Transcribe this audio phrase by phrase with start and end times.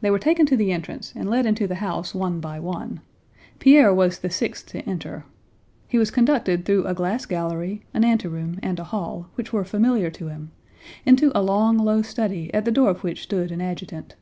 [0.00, 3.00] They were taken to the entrance and led into the house one by one.
[3.60, 5.24] Pierre was the sixth to enter.
[5.86, 10.10] He was conducted through a glass gallery, an anteroom, and a hall, which were familiar
[10.10, 10.50] to him,
[11.06, 14.16] into a long low study at the door of which stood an adjutant.